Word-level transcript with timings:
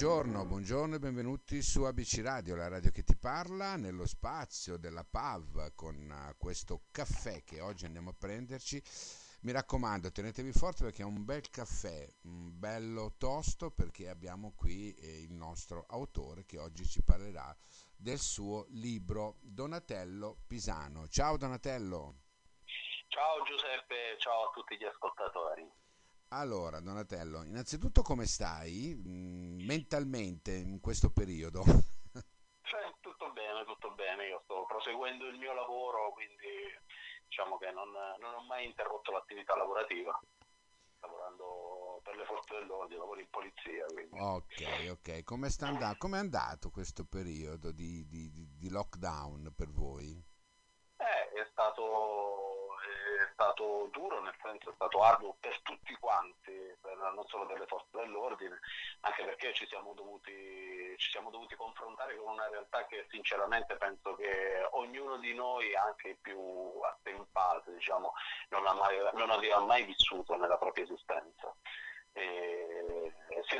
Buongiorno, 0.00 0.46
buongiorno 0.46 0.94
e 0.94 0.98
benvenuti 0.98 1.60
su 1.60 1.82
ABC 1.82 2.22
Radio, 2.22 2.56
la 2.56 2.68
radio 2.68 2.90
che 2.90 3.04
ti 3.04 3.14
parla, 3.14 3.76
nello 3.76 4.06
spazio 4.06 4.78
della 4.78 5.04
PAV 5.04 5.74
con 5.74 5.94
uh, 5.94 6.34
questo 6.38 6.84
caffè 6.90 7.44
che 7.44 7.60
oggi 7.60 7.84
andiamo 7.84 8.08
a 8.08 8.14
prenderci. 8.18 8.82
Mi 9.42 9.52
raccomando, 9.52 10.10
tenetevi 10.10 10.52
forte 10.52 10.84
perché 10.84 11.02
è 11.02 11.04
un 11.04 11.22
bel 11.26 11.50
caffè, 11.50 12.08
un 12.22 12.58
bello 12.58 13.12
tosto 13.18 13.70
perché 13.70 14.08
abbiamo 14.08 14.54
qui 14.56 14.94
eh, 14.94 15.20
il 15.20 15.34
nostro 15.34 15.84
autore 15.90 16.46
che 16.46 16.58
oggi 16.58 16.86
ci 16.86 17.02
parlerà 17.02 17.54
del 17.94 18.18
suo 18.18 18.64
libro 18.70 19.36
Donatello 19.42 20.38
Pisano. 20.46 21.08
Ciao 21.08 21.36
Donatello. 21.36 22.14
Ciao 23.08 23.42
Giuseppe, 23.42 24.16
ciao 24.16 24.48
a 24.48 24.50
tutti 24.54 24.78
gli 24.78 24.84
ascoltatori. 24.84 25.79
Allora, 26.32 26.78
Donatello, 26.78 27.42
innanzitutto 27.42 28.02
come 28.02 28.24
stai 28.24 28.94
mh, 28.94 29.10
mm, 29.10 29.66
mentalmente 29.66 30.52
in 30.52 30.78
questo 30.78 31.10
periodo? 31.10 31.64
Cioè, 32.62 32.94
tutto 33.00 33.32
bene, 33.32 33.64
tutto 33.64 33.90
bene, 33.94 34.28
io 34.28 34.40
sto 34.44 34.64
proseguendo 34.68 35.26
il 35.26 35.36
mio 35.38 35.52
lavoro, 35.52 36.12
quindi 36.12 36.46
diciamo 37.26 37.58
che 37.58 37.72
non, 37.72 37.90
non 38.20 38.34
ho 38.34 38.42
mai 38.46 38.64
interrotto 38.64 39.10
l'attività 39.10 39.56
lavorativa, 39.56 40.16
lavorando 41.00 42.00
per 42.04 42.14
le 42.14 42.24
forze 42.26 42.54
dell'ordine, 42.60 43.00
lavoro 43.00 43.18
in 43.18 43.28
polizia. 43.28 43.84
Quindi. 43.86 44.16
Ok, 44.16 44.88
ok, 44.88 45.24
come 45.24 45.48
è 45.48 46.20
andato 46.20 46.70
questo 46.70 47.04
periodo 47.06 47.72
di, 47.72 48.06
di, 48.06 48.30
di 48.30 48.68
lockdown 48.70 49.52
per 49.56 49.72
voi? 49.72 50.14
Eh, 50.96 51.42
è 51.42 51.48
stato 51.50 52.49
è 53.22 53.28
stato 53.32 53.88
duro, 53.92 54.20
nel 54.20 54.34
senso 54.42 54.70
è 54.70 54.74
stato 54.74 55.02
arduo 55.02 55.36
per 55.40 55.60
tutti 55.62 55.94
quanti, 55.94 56.52
per, 56.80 56.96
non 56.96 57.24
solo 57.26 57.46
per 57.46 57.58
le 57.58 57.66
forze 57.66 57.88
dell'ordine, 57.92 58.58
anche 59.00 59.24
perché 59.24 59.52
ci 59.52 59.66
siamo, 59.66 59.92
dovuti, 59.94 60.94
ci 60.96 61.10
siamo 61.10 61.30
dovuti 61.30 61.54
confrontare 61.54 62.16
con 62.16 62.32
una 62.32 62.48
realtà 62.48 62.86
che 62.86 63.06
sinceramente 63.10 63.76
penso 63.76 64.14
che 64.14 64.66
ognuno 64.72 65.18
di 65.18 65.34
noi, 65.34 65.74
anche 65.74 66.10
i 66.10 66.16
più 66.16 66.38
attempati, 66.82 67.72
diciamo, 67.72 68.12
non, 68.48 68.66
ha 68.66 68.74
mai, 68.74 68.96
non 69.14 69.30
aveva 69.30 69.60
mai 69.60 69.84
vissuto 69.84 70.36
nella 70.36 70.56
propria 70.56 70.84
esistenza. 70.84 71.54
E, 72.12 72.49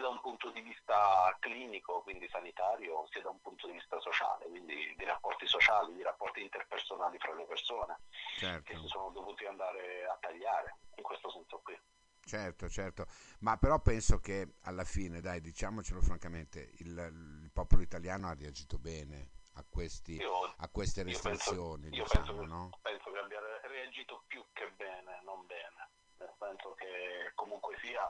sia 0.01 0.09
da 0.09 0.09
un 0.09 0.21
punto 0.21 0.51
di 0.51 0.63
vista 0.63 1.37
clinico, 1.39 2.01
quindi 2.03 2.27
sanitario, 2.29 3.07
sia 3.11 3.21
da 3.21 3.29
un 3.29 3.41
punto 3.41 3.67
di 3.67 3.75
vista 3.75 4.01
sociale, 4.01 4.47
quindi 4.49 4.95
di 4.97 5.05
rapporti 5.05 5.47
sociali, 5.47 5.95
di 5.95 6.03
rapporti 6.03 6.41
interpersonali 6.41 7.19
fra 7.19 7.35
le 7.35 7.45
persone, 7.45 8.01
certo. 8.39 8.73
che 8.73 8.79
si 8.79 8.89
sono 8.89 9.11
dovuti 9.11 9.45
andare 9.45 10.07
a 10.07 10.17
tagliare 10.19 10.79
in 10.97 11.03
questo 11.03 11.31
senso 11.31 11.61
qui. 11.63 11.79
Certo, 12.25 12.69
certo, 12.69 13.07
ma 13.41 13.57
però 13.57 13.81
penso 13.81 14.19
che 14.19 14.55
alla 14.63 14.85
fine, 14.85 15.21
dai, 15.21 15.41
diciamocelo 15.41 16.01
francamente, 16.01 16.71
il, 16.79 16.97
il 17.43 17.51
popolo 17.53 17.83
italiano 17.83 18.29
ha 18.29 18.35
reagito 18.35 18.79
bene 18.79 19.31
a, 19.55 19.65
questi, 19.69 20.15
io, 20.15 20.55
a 20.57 20.69
queste 20.69 21.03
restrizioni. 21.03 21.89
Io, 21.89 22.05
penso, 22.05 22.21
diciamo, 22.21 22.33
io 22.33 22.39
penso, 22.39 22.55
no? 22.55 22.79
penso, 22.83 23.11
che, 23.11 23.19
abbia 23.19 23.41
reagito 23.65 24.23
più 24.29 24.45
che 24.53 24.71
bene, 24.77 25.21
non 25.25 25.45
bene, 25.47 25.91
nel 26.19 26.33
senso 26.39 26.75
che 26.75 27.33
comunque 27.35 27.77
sia 27.83 28.09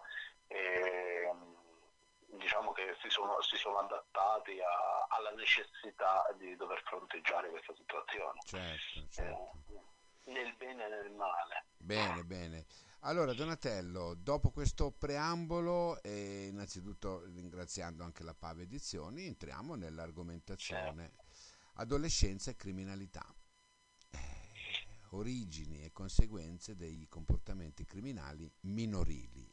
e, 0.48 1.30
diciamo 2.32 2.72
che 2.72 2.96
si 3.00 3.08
sono, 3.08 3.40
si 3.42 3.56
sono 3.56 3.78
adattati 3.78 4.58
a, 4.60 5.06
alla 5.08 5.30
necessità 5.30 6.24
di 6.38 6.54
dover 6.56 6.82
fronteggiare 6.84 7.50
questa 7.50 7.74
situazione. 7.74 8.40
Certo, 8.44 9.06
certo. 9.10 9.52
Eh, 10.24 10.32
nel 10.32 10.54
bene 10.56 10.86
e 10.86 10.88
nel 10.88 11.10
male. 11.12 11.64
Bene, 11.76 12.24
bene. 12.24 12.66
Allora 13.00 13.32
Donatello, 13.32 14.14
dopo 14.14 14.50
questo 14.50 14.90
preambolo 14.90 16.02
e 16.02 16.48
innanzitutto 16.48 17.24
ringraziando 17.24 18.04
anche 18.04 18.22
la 18.22 18.34
Pave 18.34 18.64
Edizioni, 18.64 19.24
entriamo 19.24 19.74
nell'argomentazione 19.74 21.02
certo. 21.02 21.24
adolescenza 21.76 22.50
e 22.50 22.56
criminalità. 22.56 23.24
Eh, 24.10 24.18
origini 25.12 25.82
e 25.82 25.92
conseguenze 25.92 26.76
dei 26.76 27.06
comportamenti 27.08 27.86
criminali 27.86 28.52
minorili. 28.60 29.50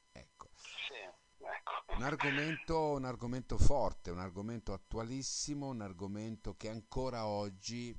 Un, 1.98 2.04
argomento, 2.04 2.92
un 2.92 3.06
argomento 3.06 3.58
forte, 3.58 4.12
un 4.12 4.20
argomento 4.20 4.72
attualissimo, 4.72 5.68
un 5.68 5.82
argomento 5.82 6.54
che 6.56 6.70
ancora 6.70 7.26
oggi 7.26 7.92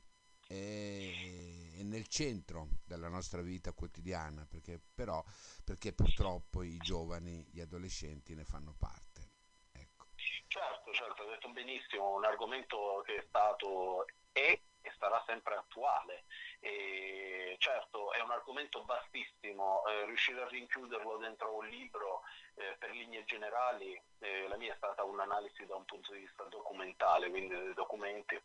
è, 0.46 1.82
nel 1.82 2.06
centro 2.06 2.68
della 2.86 3.08
nostra 3.08 3.42
vita 3.42 3.72
quotidiana, 3.72 4.46
perché, 4.48 4.80
però, 4.94 5.20
perché 5.64 5.92
purtroppo 5.92 6.62
i 6.62 6.76
giovani, 6.76 7.44
gli 7.50 7.60
adolescenti 7.60 8.36
ne 8.36 8.44
fanno 8.44 8.72
parte. 8.78 9.32
Ecco. 9.72 10.06
Certo, 10.46 10.92
certo, 10.92 11.22
hai 11.22 11.30
detto 11.30 11.50
benissimo, 11.50 12.14
un 12.14 12.24
argomento 12.24 13.02
che 13.04 13.16
è 13.16 13.24
stato 13.26 14.06
e 14.30 14.62
sarà 14.96 15.20
sempre 15.26 15.56
attuale. 15.56 16.24
E 16.60 17.56
certo, 17.58 18.12
è 18.12 18.20
un 18.20 18.30
argomento 18.30 18.84
vastissimo, 18.84 19.84
eh, 19.86 20.06
riuscire 20.06 20.42
a 20.42 20.48
rinchiuderlo 20.48 21.16
dentro 21.18 21.54
un 21.54 21.66
libro 21.66 22.22
eh, 22.54 22.76
per 22.78 22.90
linee 22.90 23.24
generali, 23.24 24.00
eh, 24.20 24.48
la 24.48 24.56
mia 24.56 24.72
è 24.72 24.76
stata 24.76 25.04
un'analisi 25.04 25.66
da 25.66 25.76
un 25.76 25.84
punto 25.84 26.12
di 26.12 26.20
vista 26.20 26.44
documentale, 26.44 27.28
quindi 27.30 27.54
dei 27.54 27.74
documenti. 27.74 28.40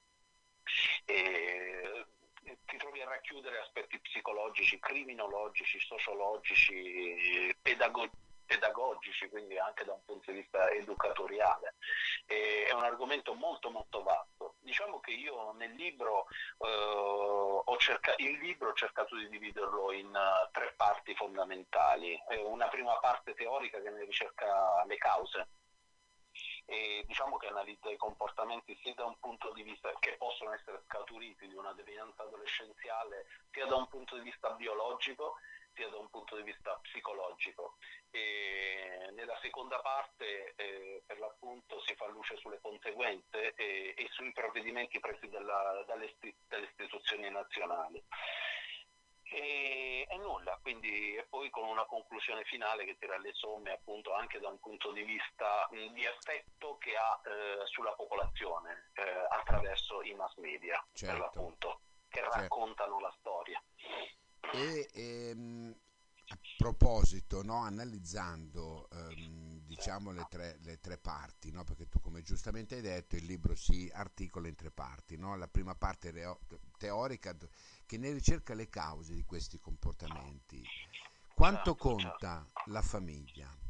E, 1.06 2.06
ti 2.66 2.78
trovi 2.78 3.02
a 3.02 3.06
racchiudere 3.06 3.60
aspetti 3.60 4.00
psicologici, 4.00 4.80
criminologici, 4.80 5.80
sociologici, 5.80 7.56
pedagogici 7.62 8.22
pedagogici, 8.54 9.30
quindi 9.30 9.58
anche 9.58 9.84
da 9.84 9.94
un 9.94 10.04
punto 10.06 10.32
di 10.32 10.38
vista 10.38 10.70
educatoriale. 10.70 11.76
E 12.28 12.66
è 12.68 12.74
un 12.74 12.84
argomento 12.84 13.34
molto 13.34 13.70
molto 13.70 14.04
vasto. 14.04 14.56
Diciamo 14.60 15.00
che 15.00 15.12
io 15.12 15.52
nel 15.54 15.74
libro, 15.74 16.28
eh, 16.60 17.64
ho 17.66 17.78
cerca- 17.78 18.16
il 18.18 18.38
libro 18.40 18.70
ho 18.70 18.74
cercato 18.74 19.16
di 19.16 19.28
dividerlo 19.30 19.92
in 19.92 20.08
uh, 20.08 20.52
tre 20.52 20.74
parti 20.76 21.16
fondamentali. 21.16 22.22
Eh, 22.30 22.38
una 22.44 22.68
prima 22.68 22.98
parte 23.00 23.34
teorica 23.34 23.82
che 23.82 23.90
ne 23.90 24.06
ricerca 24.06 24.84
le 24.86 24.98
cause, 24.98 25.48
e 26.66 27.04
diciamo 27.06 27.38
che 27.38 27.48
analizza 27.48 27.90
i 27.90 27.98
comportamenti 27.98 28.76
sia 28.82 28.94
da 28.94 29.06
un 29.06 29.20
punto 29.20 29.52
di 29.52 29.64
vista 29.64 29.92
che 30.00 30.16
possono 30.18 30.54
essere 30.54 30.82
scaturiti 30.86 31.48
di 31.48 31.56
una 31.56 31.74
devianza 31.74 32.24
adolescenziale, 32.24 33.26
sia 33.52 33.66
da 33.66 33.76
un 33.76 33.88
punto 33.88 34.16
di 34.16 34.22
vista 34.22 34.50
biologico, 34.52 35.36
sia 35.76 35.90
da 35.90 35.98
un 35.98 36.10
punto 36.10 36.36
di 36.36 36.44
vista 36.44 36.78
psicologico. 36.82 37.78
E 38.10 39.10
nella 39.14 39.38
seconda 39.42 39.80
parte 39.80 40.54
eh, 40.56 41.04
per 41.06 41.20
l'appunto 41.20 41.82
si 41.82 41.96
fa 41.96 42.08
luce 42.08 42.38
sulle 42.38 42.60
conseguenze 42.62 43.54
e, 43.56 43.94
e 43.98 44.08
sui 44.12 44.32
provvedimenti 44.32 45.00
presi 45.00 45.30
dalla, 45.30 45.84
dalle, 45.88 46.14
dalle 46.48 46.66
istituzioni 46.66 47.30
nazionali. 47.30 48.04
E, 49.34 50.06
e, 50.08 50.18
nulla, 50.18 50.60
quindi 50.62 51.16
e 51.16 51.26
poi 51.28 51.50
con 51.50 51.68
una 51.68 51.86
conclusione 51.86 52.44
finale 52.44 52.86
che 52.86 52.98
tira 53.00 53.18
le 53.18 53.34
somme 53.34 53.72
appunto 53.72 54.14
anche 54.14 54.40
da 54.40 54.50
un 54.50 54.60
punto 54.60 54.92
di 54.92 55.02
vista 55.02 55.68
mh, 55.72 55.94
di 55.94 56.06
effetto 56.06 56.78
che 56.78 56.96
ha 56.96 57.20
eh, 57.26 57.66
sulla 57.66 57.94
popolazione 57.94 58.92
eh, 58.94 59.02
attraverso 59.30 60.04
i 60.04 60.14
mass 60.14 60.36
media 60.36 60.86
certo. 60.94 61.16
per 61.16 61.24
l'appunto 61.24 61.82
che 62.10 62.20
certo. 62.20 62.38
raccontano 62.38 63.00
la 63.00 63.16
storia. 63.18 63.60
E 64.52 64.88
a 64.94 65.23
proposito, 66.64 67.44
no, 67.44 67.58
analizzando 67.58 68.90
ehm, 68.90 69.60
diciamo 69.66 70.12
le 70.12 70.26
tre, 70.30 70.58
le 70.62 70.80
tre 70.80 70.98
parti, 70.98 71.52
no, 71.52 71.66
perché 71.66 71.90
tu 71.90 72.00
come 72.00 72.22
giustamente 72.22 72.76
hai 72.76 72.82
detto 72.82 73.18
il 73.18 73.26
libro 73.26 73.54
si 73.54 73.92
articola 73.94 74.48
in 74.48 74.56
tre 74.56 74.72
parti, 74.72 75.18
no? 75.18 75.36
la 75.36 75.50
prima 75.50 75.76
parte 75.76 76.12
reo- 76.12 76.40
teorica 76.78 77.36
che 77.86 77.98
ne 77.98 78.14
ricerca 78.14 78.54
le 78.54 78.70
cause 78.70 79.14
di 79.14 79.26
questi 79.26 79.60
comportamenti. 79.60 80.66
Quanto 81.34 81.72
certo, 81.72 81.76
conta 81.76 82.36
certo. 82.38 82.72
la 82.72 82.82
famiglia? 82.82 83.63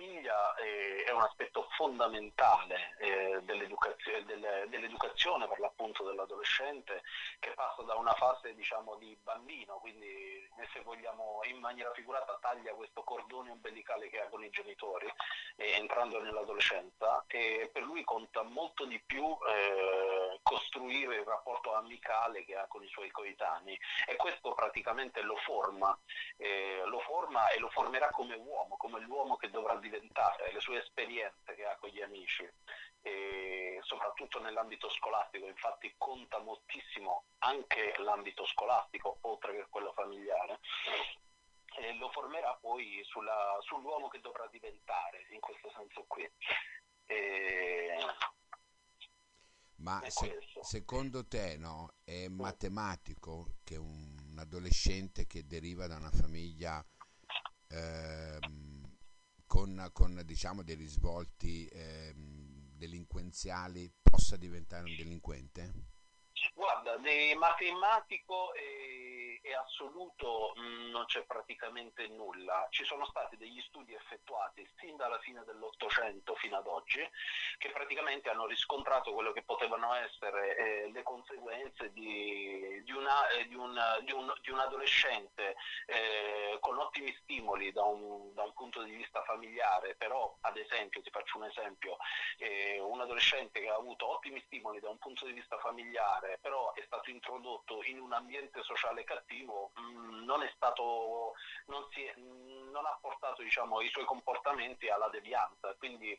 Famiglia 0.00 0.54
è, 0.54 1.04
è 1.08 1.12
un 1.12 1.20
aspetto 1.20 1.68
fondamentale 1.76 2.96
eh, 3.00 3.38
dell'educazione, 3.42 4.24
delle, 4.24 4.64
dell'educazione, 4.70 5.46
per 5.46 5.60
l'appunto 5.60 6.04
dell'adolescente 6.04 7.02
che 7.38 7.50
passa 7.50 7.82
da 7.82 7.96
una 7.96 8.14
fase 8.14 8.54
diciamo, 8.54 8.96
di 8.96 9.14
bambino, 9.22 9.76
quindi 9.76 10.48
se 10.72 10.80
vogliamo 10.80 11.40
in 11.44 11.58
maniera 11.58 11.92
figurata 11.92 12.38
taglia 12.40 12.72
questo 12.72 13.02
cordone 13.02 13.50
ombelicale 13.50 14.08
che 14.08 14.20
ha 14.20 14.28
con 14.28 14.42
i 14.42 14.48
genitori 14.48 15.12
eh, 15.56 15.72
entrando 15.72 16.20
nell'adolescenza 16.22 17.24
e 17.26 17.68
per 17.70 17.82
lui 17.82 18.02
conta 18.02 18.42
molto 18.42 18.86
di 18.86 18.98
più 19.00 19.22
eh, 19.22 20.38
costruire 20.42 21.16
il 21.16 21.24
rapporto 21.24 21.74
amicale 21.74 22.44
che 22.46 22.56
ha 22.56 22.66
con 22.66 22.82
i 22.82 22.88
suoi 22.88 23.10
coetanei. 23.10 23.78
E 24.06 24.16
questo 24.16 24.54
praticamente 24.54 25.20
lo 25.20 25.36
forma, 25.36 25.96
eh, 26.38 26.80
lo 26.86 27.00
forma 27.00 27.50
e 27.50 27.58
lo 27.58 27.68
formerà 27.68 28.08
come 28.08 28.34
uomo, 28.34 28.76
come 28.78 28.98
l'uomo 29.00 29.08
l'uomo 29.10 29.36
che 29.36 29.50
dovrà 29.50 29.74
diventare, 29.74 29.89
le 29.98 30.60
sue 30.60 30.78
esperienze 30.78 31.54
che 31.54 31.64
ha 31.64 31.76
con 31.76 31.90
gli 31.90 32.00
amici, 32.00 32.48
e 33.02 33.80
soprattutto 33.82 34.40
nell'ambito 34.40 34.90
scolastico, 34.90 35.46
infatti 35.46 35.94
conta 35.96 36.38
moltissimo 36.38 37.24
anche 37.38 37.94
l'ambito 37.98 38.44
scolastico 38.46 39.18
oltre 39.22 39.52
che 39.56 39.66
quello 39.68 39.92
familiare. 39.92 40.60
e 41.78 41.94
lo 41.94 42.10
formerà 42.10 42.54
poi 42.60 43.00
sulla, 43.04 43.56
sull'uomo 43.60 44.08
che 44.08 44.20
dovrà 44.20 44.46
diventare, 44.48 45.26
in 45.30 45.40
questo 45.40 45.70
senso 45.70 46.04
qui. 46.06 46.28
E... 47.06 47.96
Ma 49.76 50.02
se, 50.08 50.38
secondo 50.60 51.26
te 51.26 51.56
no, 51.56 51.94
è 52.04 52.28
matematico 52.28 53.54
che 53.64 53.76
un, 53.76 54.18
un 54.30 54.38
adolescente 54.38 55.26
che 55.26 55.46
deriva 55.46 55.86
da 55.86 55.96
una 55.96 56.10
famiglia 56.10 56.84
ehm, 57.68 58.69
con, 59.50 59.90
con 59.92 60.22
diciamo, 60.24 60.62
dei 60.62 60.76
risvolti 60.76 61.66
ehm, 61.66 62.70
delinquenziali 62.76 63.92
possa 64.00 64.36
diventare 64.36 64.84
un 64.84 64.94
delinquente? 64.94 65.72
Guarda, 66.54 66.96
di 66.98 67.34
matematico 67.34 68.54
e, 68.54 68.89
e 69.42 69.54
assoluto 69.54 70.54
mm, 70.58 70.90
non 70.90 71.04
c'è 71.06 71.24
praticamente 71.24 72.06
nulla. 72.08 72.66
Ci 72.70 72.84
sono 72.84 73.04
stati 73.06 73.36
degli 73.36 73.60
studi 73.62 73.94
effettuati 73.94 74.68
sin 74.78 74.96
dalla 74.96 75.18
fine 75.18 75.42
dell'Ottocento 75.44 76.34
fino 76.34 76.56
ad 76.56 76.66
oggi 76.66 77.08
che 77.58 77.70
praticamente 77.70 78.30
hanno 78.30 78.46
riscontrato 78.46 79.12
quello 79.12 79.32
che 79.32 79.42
potevano 79.42 79.94
essere 79.94 80.56
eh, 80.56 80.90
le 80.90 81.02
conseguenze 81.02 81.92
di, 81.92 82.82
di, 82.84 82.92
una, 82.92 83.28
eh, 83.28 83.46
di, 83.48 83.54
un, 83.54 83.78
di, 84.02 84.12
un, 84.12 84.32
un, 84.50 84.58
adolescente 84.58 85.56
eh, 85.86 86.58
con 86.60 86.78
ottimi 86.78 87.14
stimoli 87.22 87.72
da 87.72 87.84
un, 87.84 88.32
da 88.34 88.42
un, 88.42 88.52
punto 88.52 88.82
di 88.82 88.94
vista 88.94 89.22
familiare, 89.22 89.94
però 89.96 90.36
ad 90.42 90.56
esempio, 90.56 91.00
ti 91.00 91.10
faccio 91.10 91.38
un 91.38 91.44
esempio, 91.44 91.96
eh, 92.38 92.78
un 92.80 93.00
adolescente 93.00 93.60
che 93.60 93.68
ha 93.68 93.76
avuto 93.76 94.08
ottimi 94.08 94.40
stimoli 94.46 94.80
da 94.80 94.90
un 94.90 94.98
punto 94.98 95.24
di 95.24 95.32
vista 95.32 95.58
familiare, 95.58 96.38
però 96.40 96.72
è 96.74 96.82
stato 96.84 97.10
introdotto 97.10 97.82
in 97.84 98.00
un 98.00 98.12
ambiente 98.12 98.62
sociale 98.62 99.04
cattivo, 99.04 99.28
mh, 99.44 99.80
mm, 99.80 100.24
non, 100.24 100.48
stato, 100.54 101.34
non, 101.66 101.86
è, 101.90 102.18
non, 102.18 102.86
ha 102.86 102.98
portato 103.00 103.42
diciamo, 103.42 103.80
i 103.80 103.88
suoi 103.88 104.04
comportamenti 104.04 104.88
alla 104.88 105.08
devianza. 105.08 105.74
Quindi 105.76 106.18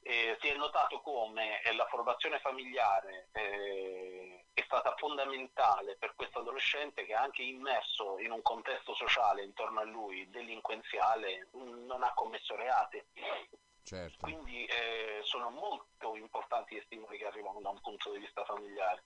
eh, 0.00 0.36
si 0.40 0.48
è 0.48 0.56
notato 0.56 1.00
come 1.00 1.60
la 1.74 1.86
formazione 1.86 2.38
familiare 2.38 3.28
eh, 3.32 4.44
è 4.54 4.62
stata 4.62 4.94
fondamentale 4.96 5.96
per 5.96 6.14
questo 6.14 6.40
adolescente 6.40 7.04
che 7.04 7.14
anche 7.14 7.42
immerso 7.42 8.18
in 8.18 8.30
un 8.30 8.42
contesto 8.42 8.94
sociale 8.94 9.44
intorno 9.44 9.80
a 9.80 9.84
lui 9.84 10.28
delinquenziale 10.30 11.48
mh, 11.52 11.84
non 11.86 12.02
ha 12.02 12.12
commesso 12.14 12.56
reati. 12.56 13.04
Certo. 13.82 14.18
Quindi 14.20 14.66
eh, 14.66 15.20
sono 15.22 15.48
molto 15.48 16.14
importanti 16.14 16.74
gli 16.74 16.82
stimoli 16.84 17.16
che 17.16 17.24
arrivano 17.24 17.60
da 17.60 17.70
un 17.70 17.80
punto 17.80 18.12
di 18.12 18.18
vista 18.18 18.44
familiare 18.44 19.04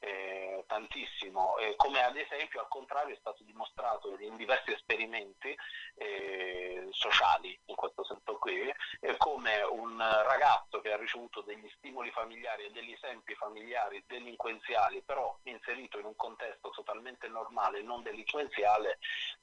eh, 0.00 0.64
tantissimo, 0.66 1.56
eh, 1.58 1.76
come 1.76 2.02
ad 2.02 2.16
esempio 2.16 2.60
al 2.60 2.68
contrario 2.68 3.14
è 3.14 3.18
stato 3.18 3.44
dimostrato 3.44 4.16
in 4.18 4.36
diversi 4.36 4.72
esperimenti 4.72 5.54
eh, 5.94 6.88
sociali, 6.90 7.58
in 7.66 7.74
questo 7.74 8.04
senso 8.04 8.38
qui, 8.38 8.72
eh, 9.00 9.16
come 9.18 9.60
un 9.62 9.98
ragazzo 9.98 10.80
che 10.80 10.92
ha 10.92 10.96
ricevuto 10.96 11.42
degli 11.42 11.68
stimoli 11.76 12.10
familiari 12.10 12.64
e 12.64 12.70
degli 12.70 12.92
esempi 12.92 13.34
familiari 13.34 14.02
delinquenziali, 14.06 15.02
però 15.02 15.36
inserito 15.44 15.98
in 15.98 16.06
un 16.06 16.16
contesto 16.16 16.70
totalmente 16.70 17.28
normale, 17.28 17.82
non 17.82 18.02
delinquenziale, 18.02 18.98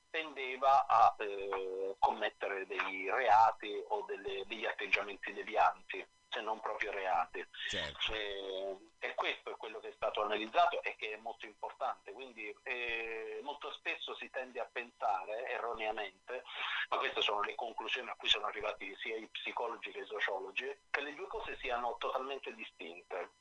tendeva 0.10 0.88
a 0.88 1.15
eh, 1.19 1.95
commettere 2.00 2.65
dei 2.65 3.10
reati 3.12 3.83
o 3.89 4.03
delle, 4.07 4.44
degli 4.48 4.65
atteggiamenti 4.65 5.33
devianti 5.33 6.06
se 6.38 6.42
non 6.42 6.60
proprio 6.60 6.92
reati. 6.92 7.45
Certo. 7.68 8.13
E, 8.13 8.78
e, 9.00 9.16
questo 9.16 9.51
è 9.51 9.57
quello 9.57 9.80
che 9.80 9.89
è 9.89 9.94
stato 9.95 10.22
analizzato 10.22 10.81
e 10.84 10.95
che 10.95 11.13
è 11.13 11.18
molto 11.18 11.45
importante, 11.45 12.12
quindi 12.12 12.56
eh, 12.63 13.39
molto 13.44 13.72
spesso 13.74 14.16
si 14.16 14.30
tende 14.30 14.60
a 14.60 14.69
pensare 14.72 15.50
erroneamente, 15.50 16.44
ma 16.89 16.98
queste 16.98 17.22
sono 17.22 17.42
le 17.42 17.56
conclusioni 17.56 18.10
a 18.10 18.16
cui 18.16 18.30
sono 18.30 18.45
arrivati 18.45 18.95
sia 18.98 19.18
i 19.18 19.28
psicologi 19.28 19.92
che 19.92 20.00
i 20.00 20.06
sociologi, 20.06 20.66
che 20.89 21.01
le 21.01 21.16
due 21.16 21.28
cose 21.28 21.57
siano 21.57 21.95
totalmente 21.98 22.54
distinte. 22.54 23.31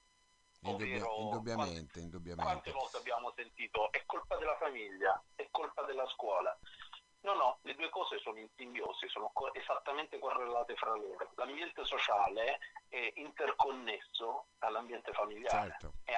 Ovvero, 0.63 1.17
indubbiamente, 1.19 2.01
indubbiamente. 2.01 2.51
Quante 2.51 2.73
volte 2.73 2.97
abbiamo 2.97 3.33
sentito 3.37 3.93
è 3.93 4.03
colpa 4.05 4.37
della 4.37 4.57
famiglia, 4.57 5.23
è 5.37 5.47
colpa 5.51 5.83
della 5.83 6.07
scuola. 6.09 6.57
No, 7.27 7.35
no, 7.35 7.59
le 7.63 7.75
due 7.75 7.91
cose 7.91 8.21
sono 8.21 8.39
in 8.39 8.49
simbiosi, 8.55 9.09
sono 9.09 9.33
co- 9.35 9.53
esattamente 9.53 10.17
correlate 10.21 10.77
fra 10.77 10.95
loro. 10.95 11.29
L'ambiente 11.35 11.85
sociale 11.85 12.61
è 12.87 13.13
interconnesso 13.17 14.47
all'ambiente 14.59 15.13
familiare 15.13 15.71
certo. 15.71 15.95
è, 16.05 16.15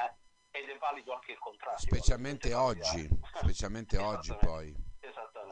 ed 0.50 0.69
è 0.69 0.76
valido 0.76 1.14
anche 1.14 1.32
il 1.32 1.38
contrario. 1.38 1.78
Specialmente 1.78 2.52
oggi, 2.52 3.08
specialmente 3.32 3.96
oggi 4.05 4.37
poi. 4.38 4.76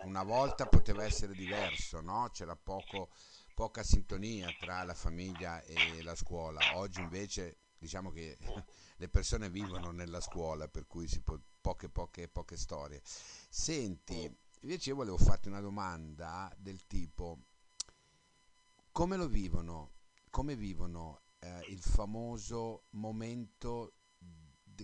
Una 0.03 0.25
volta 0.25 0.67
poteva 0.67 1.05
essere 1.05 1.33
diverso, 1.33 2.03
no? 2.03 2.29
C'era 2.31 2.55
poco, 2.55 3.09
poca 3.55 3.83
sintonia 3.83 4.53
tra 4.53 4.83
la 4.85 4.95
famiglia 4.95 5.63
e 5.63 6.03
la 6.03 6.15
scuola. 6.15 6.77
Oggi 6.77 7.01
invece 7.01 7.61
diciamo 7.79 8.11
che 8.11 8.37
le 8.99 9.09
persone 9.09 9.49
vivono 9.49 9.91
nella 9.91 10.21
scuola, 10.21 10.69
per 10.69 10.87
cui 10.87 11.09
si 11.09 11.23
può, 11.23 11.39
poche, 11.63 11.89
poche, 11.89 12.29
poche 12.29 12.59
storie. 12.59 13.01
Senti, 13.03 14.45
Invece 14.61 14.91
io 14.91 14.97
volevo 14.97 15.19
farti 15.19 15.49
una 15.49 15.61
domanda 15.61 16.53
del 16.57 16.87
tipo, 16.87 17.39
come 18.91 19.17
lo 19.17 19.29
vivono, 19.29 19.93
come 20.31 20.57
vivono 20.57 21.23
eh, 21.39 21.61
il 21.69 21.81
famoso 21.81 22.87
momento 22.91 23.95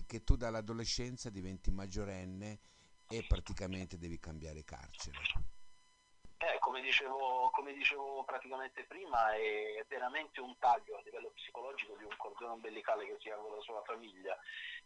che 0.05 0.23
tu 0.23 0.35
dall'adolescenza 0.35 1.29
diventi 1.29 1.69
maggiorenne 1.71 2.59
e 3.07 3.25
praticamente 3.27 3.97
devi 3.97 4.19
cambiare 4.19 4.63
carcere? 4.63 5.19
Come 6.73 6.85
dicevo, 6.85 7.51
come 7.51 7.71
dicevo 7.71 8.23
praticamente 8.23 8.83
prima, 8.85 9.31
è 9.35 9.85
veramente 9.87 10.41
un 10.41 10.57
taglio 10.57 10.97
a 10.97 11.01
livello 11.03 11.29
psicologico 11.35 11.95
di 11.97 12.03
un 12.03 12.15
cordone 12.17 12.53
ombelicale 12.53 13.05
che 13.05 13.15
si 13.19 13.29
ha 13.29 13.35
con 13.35 13.53
la 13.53 13.61
sua 13.61 13.83
famiglia. 13.83 14.35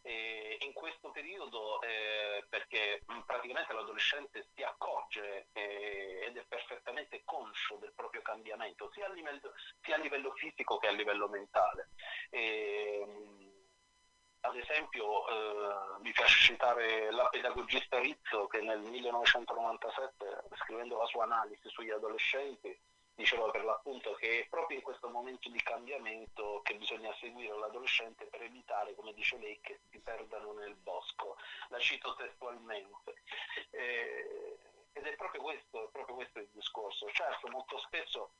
E 0.02 0.58
in 0.60 0.74
questo 0.74 1.12
periodo, 1.12 1.82
eh, 1.84 2.44
perché 2.50 3.06
praticamente 3.26 3.72
l'adolescente 3.72 4.50
si 4.54 4.64
accorge 4.64 5.48
eh, 5.54 6.26
ed 6.26 6.36
è 6.36 6.44
perfettamente 6.46 7.22
conscio 7.24 7.78
del 7.78 7.94
proprio 7.96 8.22
cambiamento, 8.22 8.92
sia 8.92 9.06
a 9.06 9.14
livello, 9.14 9.54
sia 9.80 9.96
a 9.96 10.00
livello 10.00 10.34
fisico 10.34 10.80
che 10.80 10.88
a 10.88 10.92
livello 10.92 11.30
mentale. 11.30 11.92
E, 12.30 13.47
ad 14.48 14.56
esempio 14.56 15.28
eh, 15.28 16.02
mi 16.02 16.12
piace 16.12 16.40
citare 16.40 17.12
la 17.12 17.28
pedagogista 17.28 18.00
Rizzo 18.00 18.48
che 18.48 18.62
nel 18.62 18.80
1997, 18.80 20.44
scrivendo 20.56 20.98
la 20.98 21.06
sua 21.06 21.26
analisi 21.26 21.68
sugli 21.70 21.92
adolescenti, 21.92 22.78
diceva 23.14 23.50
per 23.50 23.66
l'appunto 23.66 24.14
che 24.14 24.42
è 24.42 24.48
proprio 24.48 24.78
in 24.78 24.84
questo 24.84 25.10
momento 25.10 25.50
di 25.50 25.62
cambiamento 25.62 26.62
che 26.64 26.76
bisogna 26.76 27.14
seguire 27.20 27.58
l'adolescente 27.58 28.26
per 28.26 28.44
evitare, 28.44 28.96
come 28.96 29.14
dice 29.14 29.38
lei, 29.38 29.60
che 29.62 29.80
si 29.90 30.00
perdano 30.00 30.54
nel 30.54 30.76
bosco. 30.76 31.36
La 31.70 31.80
cito 31.80 32.16
testualmente. 32.16 33.16
Eh, 33.72 34.58
ed 34.94 35.06
è 35.06 35.16
proprio 35.16 35.42
questo, 35.42 35.88
è 35.88 35.92
proprio 35.92 36.16
questo 36.16 36.40
il 36.40 36.50
discorso. 36.54 37.10
Certo, 37.12 37.50
molto 37.50 37.78
spesso 37.80 38.32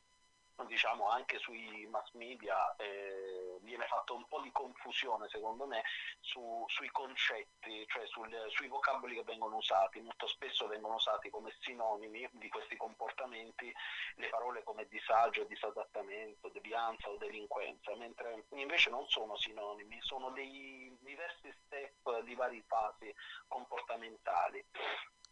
diciamo 0.66 1.10
anche 1.10 1.38
sui 1.38 1.86
mass 1.88 2.12
media 2.14 2.76
eh, 2.78 3.37
viene 3.68 3.86
fatta 3.86 4.14
un 4.14 4.26
po' 4.28 4.40
di 4.42 4.52
confusione 4.52 5.28
secondo 5.30 5.66
me 5.68 5.84
su, 6.20 6.66
sui 6.68 6.90
concetti, 6.90 7.86
cioè 7.88 8.08
sul, 8.08 8.34
sui 8.50 8.68
vocaboli 8.68 9.16
che 9.16 9.24
vengono 9.24 9.58
usati, 9.58 10.00
molto 10.00 10.28
spesso 10.28 10.68
vengono 10.68 10.96
usati 10.96 11.30
come 11.30 11.54
sinonimi 11.60 12.28
di 12.32 12.48
questi 12.48 12.78
comportamenti 12.78 13.72
le 14.16 14.30
parole 14.30 14.64
come 14.64 14.88
disagio, 14.88 15.44
disadattamento, 15.44 16.50
devianza 16.50 17.10
o 17.10 17.18
delinquenza, 17.18 17.94
mentre 17.96 18.46
invece 18.52 18.90
non 18.90 19.06
sono 19.08 19.36
sinonimi, 19.36 20.00
sono 20.02 20.30
dei 20.32 20.96
diversi 21.02 21.52
step 21.66 22.22
di 22.22 22.36
varie 22.36 22.64
fasi 22.66 23.14
comportamentali. 23.48 24.64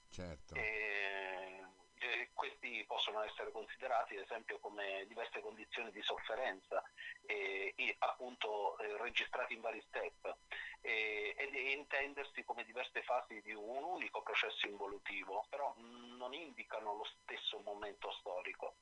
Certo. 0.09 0.55
E, 0.55 1.63
eh, 2.05 2.29
questi 2.33 2.83
possono 2.87 3.23
essere 3.23 3.51
considerati 3.51 4.15
ad 4.15 4.23
esempio 4.23 4.59
come 4.59 5.05
diverse 5.07 5.39
condizioni 5.41 5.91
di 5.91 6.01
sofferenza 6.01 6.83
eh, 7.25 7.73
e 7.75 7.95
appunto 7.99 8.77
eh, 8.77 8.97
registrati 8.97 9.53
in 9.53 9.61
vari 9.61 9.81
step 9.87 10.35
ed 10.85 11.51
intendersi 11.55 12.43
come 12.43 12.63
diverse 12.63 13.01
fasi 13.01 13.41
di 13.41 13.53
un 13.53 13.83
unico 13.83 14.21
processo 14.21 14.67
involutivo, 14.67 15.43
però 15.49 15.73
non 15.77 16.31
indicano 16.31 16.93
lo 16.93 17.05
stesso 17.23 17.59
momento 17.65 18.11
storico. 18.19 18.75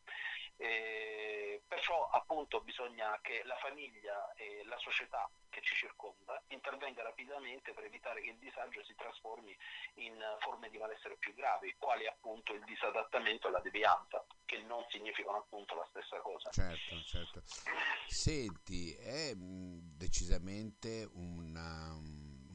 Eh, 0.57 1.61
perciò 1.67 2.09
appunto 2.09 2.61
bisogna 2.61 3.19
che 3.21 3.41
la 3.45 3.55
famiglia 3.57 4.33
e 4.35 4.63
la 4.65 4.77
società 4.77 5.29
che 5.49 5.61
ci 5.61 5.75
circonda 5.75 6.41
intervenga 6.47 7.03
rapidamente 7.03 7.73
per 7.73 7.85
evitare 7.85 8.21
che 8.21 8.29
il 8.29 8.37
disagio 8.37 8.83
si 8.83 8.95
trasformi 8.95 9.55
in 9.95 10.13
forme 10.39 10.69
di 10.69 10.77
malessere 10.77 11.15
più 11.17 11.33
gravi, 11.33 11.75
quali 11.77 12.07
appunto 12.07 12.53
il 12.53 12.63
disadattamento 12.63 13.47
e 13.47 13.51
la 13.51 13.59
devianza, 13.59 14.25
che 14.45 14.59
non 14.61 14.83
significano 14.89 15.37
appunto 15.37 15.75
la 15.75 15.85
stessa 15.89 16.17
cosa. 16.19 16.49
Certo, 16.51 17.01
certo. 17.03 17.43
Senti, 18.07 18.93
è 18.95 19.33
decisamente 19.35 21.07
una, 21.13 21.95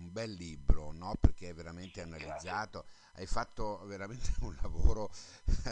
un 0.08 0.12
bel 0.12 0.32
libro, 0.32 0.92
no? 0.92 1.14
perché 1.20 1.50
è 1.50 1.54
veramente 1.54 2.00
analizzato, 2.00 2.86
hai 3.14 3.26
fatto 3.26 3.84
veramente 3.84 4.32
un 4.40 4.56
lavoro 4.62 5.12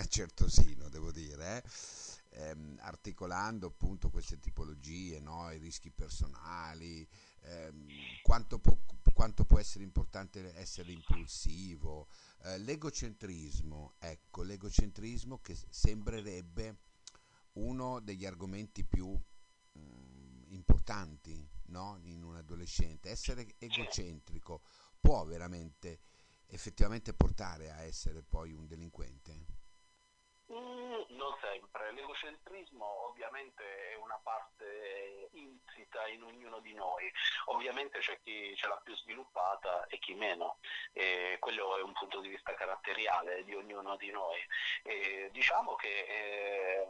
certosino, 0.09 0.88
devo 0.88 1.11
dire, 1.11 1.57
eh? 1.57 2.49
ehm, 2.49 2.78
articolando 2.81 3.69
appunto 3.69 4.11
queste 4.11 4.38
tipologie, 4.38 5.19
no? 5.21 5.50
i 5.50 5.59
rischi 5.59 5.90
personali, 5.90 7.07
ehm, 7.43 7.87
quanto, 8.23 8.59
può, 8.59 8.76
quanto, 9.12 9.45
può, 9.45 9.59
essere 9.59 9.85
importante 9.85 10.55
essere 10.57 10.93
impulsivo, 10.93 12.09
eh, 12.43 12.59
l'egocentrismo, 12.59 13.95
ecco, 13.99 14.43
l'egocentrismo 14.43 15.40
che 15.40 15.57
sembrerebbe 15.71 16.85
uno 17.55 18.00
degli 18.00 18.26
argomenti 18.26 18.85
più 18.85 19.19
importanti 20.49 21.49
no? 21.67 21.99
in 22.03 22.23
un 22.23 22.37
adolescente. 22.37 23.11
Essere 23.11 23.55
egocentrico 23.59 24.62
può 25.00 25.25
veramente 25.25 26.00
effettivamente 26.49 27.12
portare 27.12 27.71
a 27.71 27.83
essere 27.83 28.23
poi 28.23 28.53
un 28.53 28.67
delinquente? 28.67 29.65
Mm, 30.53 31.17
non 31.17 31.37
sempre, 31.41 31.93
l'egocentrismo 31.93 33.09
ovviamente 33.09 33.65
è 33.91 33.97
una 33.97 34.19
parte 34.23 35.29
insita 35.33 36.07
in 36.07 36.23
ognuno 36.23 36.61
di 36.61 36.73
noi, 36.73 37.11
ovviamente 37.47 37.99
c'è 37.99 38.21
chi 38.23 38.55
ce 38.55 38.69
l'ha 38.69 38.81
più 38.85 38.95
sviluppata 38.95 39.87
e 39.87 39.99
chi 39.99 40.15
meno, 40.15 40.59
e 40.93 41.37
quello 41.41 41.76
è 41.79 41.83
un 41.83 41.93
punto 41.93 42.21
di 42.21 42.29
vista 42.29 42.55
caratteriale 42.55 43.43
di 43.43 43.55
ognuno 43.55 43.97
di 43.97 44.11
noi. 44.12 44.38
E 44.85 45.31
diciamo 45.33 45.75
che 45.75 46.07
eh, 46.07 46.88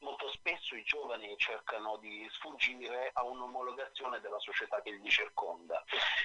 molto 0.00 0.30
spesso 0.30 0.74
i 0.74 0.82
giovani 0.82 1.36
cercano 1.38 1.96
di 1.96 2.26
sfuggire 2.32 3.10
a 3.14 3.24
un'omologazione 3.24 4.20
della 4.20 4.38
società 4.38 4.80
che 4.82 4.90
li 4.90 5.08
circonda, 5.08 5.82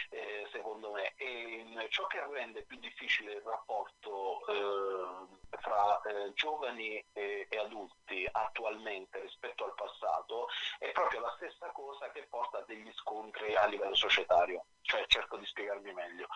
eh, 0.09 0.47
secondo 0.51 0.91
me. 0.91 1.13
E 1.15 1.61
ciò 1.89 2.07
che 2.07 2.25
rende 2.31 2.63
più 2.63 2.77
difficile 2.79 3.33
il 3.33 3.41
rapporto 3.41 4.45
eh, 4.47 5.57
fra 5.57 6.01
eh, 6.01 6.33
giovani 6.33 7.03
e, 7.13 7.47
e, 7.49 7.57
adulti 7.57 8.27
attualmente 8.31 9.19
rispetto 9.19 9.65
al 9.65 9.73
passato 9.75 10.47
è 10.79 10.91
proprio 10.91 11.19
la 11.21 11.33
stessa 11.35 11.69
cosa 11.71 12.09
che 12.11 12.27
porta 12.29 12.59
a 12.59 12.63
degli 12.65 12.91
scontri 12.93 13.55
a 13.55 13.65
livello 13.65 13.95
societario. 13.95 14.65
Cioè, 14.81 15.05
cerco 15.07 15.37
di 15.37 15.45
spiegarmi 15.45 15.93
meglio. 15.93 16.27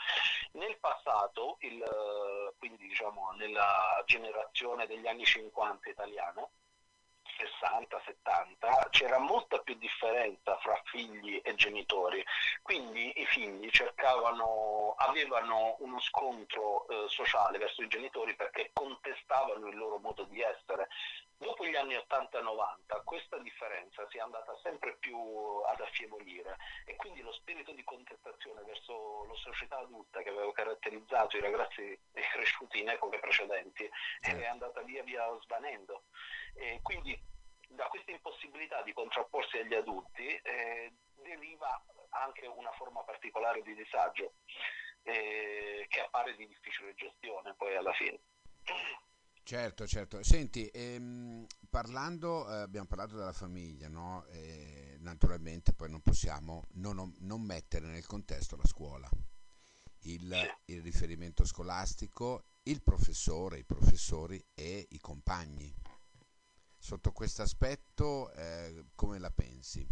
Nel 0.54 0.78
passato, 0.80 1.58
il, 1.62 1.84
quindi 2.58 2.88
diciamo 2.88 3.32
nella 3.38 4.02
generazione 4.06 4.88
degli 4.88 5.08
anni 5.08 5.26
50 5.26 5.90
italiana, 5.90 6.48
60-70 7.38 8.90
c'era 8.90 9.20
molta 9.20 9.60
più 9.60 9.76
differenza 9.76 10.58
fra 10.58 10.80
figli 10.86 11.42
e 11.44 11.56
genitori, 11.56 12.24
quindi 12.62 13.12
i 13.20 13.26
figli 13.26 13.70
cercavano, 13.70 14.96
avevano 14.98 15.76
uno 15.80 16.00
scontro 16.00 16.88
eh, 16.88 17.06
sociale 17.08 17.58
verso 17.58 17.82
i 17.82 17.88
genitori 17.88 18.36
perché 18.36 18.72
contestavano 18.74 19.68
il 19.68 19.78
loro 19.78 19.98
modo 19.98 20.24
di 20.24 20.42
essere. 20.42 20.88
Dopo 21.38 21.66
gli 21.66 21.76
anni 21.76 21.96
80-90 21.96 23.04
questa 23.04 23.38
differenza 23.40 24.08
si 24.10 24.18
è 24.18 24.22
andata 24.22 24.58
sempre 24.64 24.96
più 24.98 25.18
ad 25.66 25.82
affievolire 25.82 26.58
e 26.86 26.96
quindi 26.96 27.22
lo 27.22 27.34
spirito 27.34 27.74
di 27.74 27.84
contestazione 27.84 28.62
verso 28.64 29.26
la 29.26 29.36
società 29.36 29.78
adulta 29.78 30.22
che 30.22 30.30
aveva 30.30 30.52
caratterizzato 30.54 31.36
i 31.36 31.42
ragazzi 31.42 32.00
cresciuti 32.32 32.80
in 32.80 32.90
epoche 32.90 33.20
precedenti 33.20 33.90
è 34.22 34.46
andata 34.46 34.82
via 34.82 35.04
via 35.04 35.26
svanendo. 35.42 36.04
E 36.54 36.80
quindi 36.82 37.20
da 37.68 37.88
questa 37.88 38.12
impossibilità 38.12 38.82
di 38.84 38.94
contrapporsi 38.94 39.58
agli 39.58 39.74
adulti 39.74 40.28
eh, 40.28 40.94
deriva 41.16 41.84
anche 42.10 42.48
una 42.48 42.72
forma 42.74 43.04
particolare 43.04 43.62
di 43.62 43.76
disagio 43.76 44.34
eh, 45.04 45.86
che 45.90 46.00
appare 46.00 46.36
di 46.36 46.48
difficile 46.48 46.96
gestione 46.96 47.54
poi 47.56 47.76
alla 47.76 47.94
fine. 47.94 48.20
Certo, 49.48 49.86
certo. 49.86 50.24
Senti, 50.24 50.68
ehm, 50.74 51.46
parlando, 51.70 52.50
eh, 52.50 52.62
abbiamo 52.62 52.88
parlato 52.88 53.16
della 53.16 53.32
famiglia, 53.32 53.88
no? 53.88 54.26
E 54.26 54.98
naturalmente 55.02 55.72
poi 55.72 55.88
non 55.88 56.02
possiamo 56.02 56.66
non, 56.74 57.14
non, 57.20 57.42
mettere 57.44 57.86
nel 57.86 58.08
contesto 58.08 58.56
la 58.56 58.66
scuola, 58.66 59.08
il, 60.00 60.36
il 60.66 60.82
riferimento 60.82 61.46
scolastico, 61.46 62.46
il 62.64 62.82
professore, 62.82 63.60
i 63.60 63.64
professori 63.66 64.44
e 64.56 64.88
i 64.90 65.00
compagni 65.00 65.72
Sotto 66.80 67.12
questo 67.12 67.44
aspetto 67.44 68.32
eh, 68.34 68.86
come 68.96 69.20
la 69.20 69.30
pensi? 69.30 69.88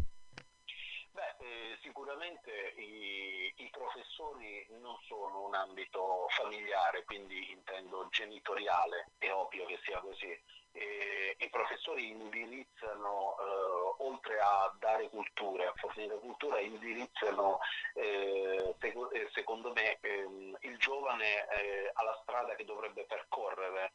Eh, 1.53 1.77
sicuramente 1.83 2.73
i, 2.77 3.53
i, 3.57 3.69
professori 3.69 4.65
non 4.81 4.97
sono 5.05 5.45
un 5.45 5.53
ambito 5.53 6.25
familiare, 6.29 7.03
quindi 7.03 7.51
intendo 7.51 8.07
genitoriale, 8.09 9.11
è 9.19 9.31
ovvio 9.31 9.65
che 9.65 9.79
sia 9.83 9.99
così. 9.99 10.35
E, 10.71 11.35
I 11.37 11.49
professori 11.49 12.09
indirizzano, 12.09 13.35
eh, 13.37 14.03
oltre 14.03 14.39
a 14.39 14.75
dare 14.79 15.09
cultura, 15.09 15.69
a 15.69 15.73
fornire 15.75 16.17
cultura, 16.17 16.59
indirizzano, 16.59 17.59
eh, 17.93 18.75
eh 18.79 19.29
secondo 19.33 19.71
me, 19.73 19.99
ehm, 20.01 20.57
il 20.61 20.77
giovane 20.79 21.47
eh, 21.49 21.91
alla 21.93 22.17
strada 22.23 22.55
che 22.55 22.65
dovrebbe 22.65 23.05
percorrere 23.05 23.93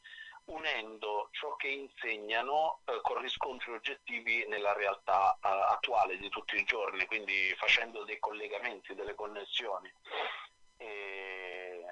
unendo 0.48 1.28
ciò 1.32 1.56
che 1.56 1.68
insegnano 1.68 2.80
eh, 2.84 3.00
con 3.02 3.20
riscontri 3.20 3.72
oggettivi 3.72 4.46
nella 4.48 4.72
realtà 4.72 5.34
eh, 5.34 5.48
attuale 5.48 6.16
di 6.18 6.28
tutti 6.28 6.56
i 6.56 6.64
giorni, 6.64 7.06
quindi 7.06 7.54
facendo 7.56 8.04
dei 8.04 8.18
collegamenti, 8.18 8.94
delle 8.94 9.14
connessioni. 9.14 9.92
E, 10.76 11.84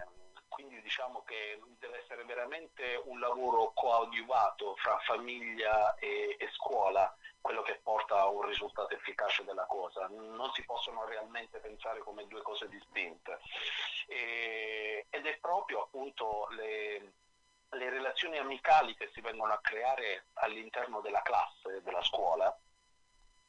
quindi 0.49 0.81
diciamo 0.81 1.23
che 1.25 1.61
deve 1.79 1.99
essere 1.99 2.25
veramente 2.25 3.01
un 3.05 3.21
lavoro 3.21 3.73
coadiuvato 3.75 4.75
fra 4.77 4.99
famiglia 5.01 5.95
e, 5.97 6.37
e 6.39 6.49
scuola 6.53 7.15
quello 7.43 7.61
che 7.63 7.79
porta 7.83 8.21
a 8.21 8.29
un 8.29 8.47
risultato 8.47 8.95
efficace 8.95 9.45
della 9.45 9.67
cosa. 9.67 10.09
Non 10.09 10.51
si 10.53 10.65
possono 10.65 11.05
realmente 11.05 11.59
pensare 11.59 12.01
come 12.01 12.27
due 12.27 12.41
cose 12.43 12.69
distinte. 12.69 13.39
E, 14.07 15.07
ed 15.11 15.27
è 15.27 15.37
proprio 15.39 15.83
appunto 15.83 16.49
le 16.51 17.13
le 17.71 17.91
relazioni 17.91 18.39
amicali 18.39 18.95
che 18.95 19.11
si 19.13 19.21
vengono 19.21 19.53
a 19.53 19.61
creare 19.61 20.27
all'interno 20.35 21.01
della 21.01 21.23
classe, 21.23 21.83
della 21.83 22.03
scuola, 22.03 22.57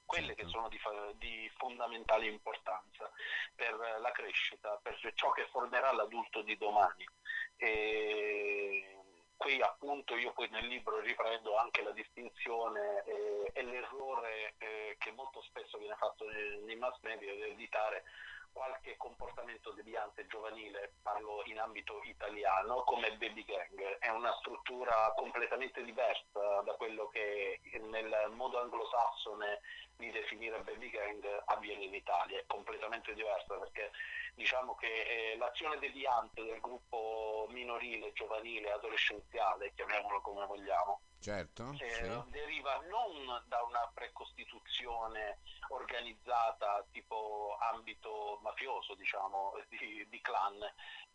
quelle 0.06 0.36
che 0.36 0.48
sono 0.48 0.70
di, 0.70 0.80
di, 1.18 1.52
fondamentale 1.58 2.28
importanza 2.28 3.12
per 3.54 3.76
la 4.00 4.12
crescita, 4.12 4.80
per 4.82 4.98
ciò 5.14 5.32
che 5.32 5.48
formerà 5.52 5.92
l'adulto 5.92 6.42
di 6.42 6.58
domani. 6.58 7.06
E 7.58 8.98
qui 9.36 9.62
appunto 9.62 10.16
io 10.16 10.34
poi 10.34 10.50
nel 10.50 10.66
libro 10.66 11.00
riprendo 11.00 11.56
anche 11.58 11.84
la 11.84 11.92
distinzione 11.92 13.04
eh, 13.06 13.52
e 13.54 13.62
l'errore 13.64 14.56
eh, 14.58 14.96
che 14.98 15.12
molto 15.12 15.42
spesso 15.44 15.78
viene 15.78 15.96
fatto 15.96 16.26
nei 16.66 16.76
mass 16.76 16.98
media 17.02 17.32
di 17.34 17.42
editare 17.44 18.04
qualche 18.58 18.98
comportamento 18.98 19.72
deviante 19.74 20.26
giovanile, 20.26 20.94
parlo 21.04 21.44
in 21.46 21.60
ambito 21.60 22.02
italiano, 22.06 22.82
come 22.86 23.16
baby 23.18 23.46
gang. 23.46 24.00
È 24.00 24.10
una 24.10 24.34
struttura 24.40 25.14
completamente 25.16 25.84
diversa 25.84 26.62
da 26.66 26.74
quello 26.74 27.08
che 27.10 27.62
nel 27.80 28.32
modo 28.34 28.60
anglosassone 28.60 29.62
di 29.96 30.10
definire 30.10 30.60
baby 30.62 30.90
gang 30.90 31.44
avviene 31.46 31.84
in 31.84 31.94
Italia, 31.94 32.40
è 32.40 32.46
completamente 32.48 33.14
diversa 33.14 33.56
perché 33.58 33.92
diciamo 34.34 34.76
che 34.76 34.88
eh, 34.88 35.38
l'azione 35.38 35.78
deviante 35.78 36.44
del 36.44 36.60
gruppo 36.60 37.46
minorile, 37.50 38.12
giovanile, 38.14 38.72
adolescenziale, 38.72 39.74
chiamiamolo 39.76 40.20
come 40.22 40.46
vogliamo, 40.48 41.02
certo, 41.20 42.24
sì. 42.26 42.32
deriva 42.32 42.80
non 42.90 43.44
da 43.48 43.62
una 43.64 43.90
precostituzione 43.94 45.40
organizzata 45.70 46.86
tipo 46.92 47.58
ambito 47.60 48.40
mafioso, 48.42 48.96
diciamo, 48.96 49.54
di, 49.70 50.06
di 50.10 50.22
clan, 50.22 50.60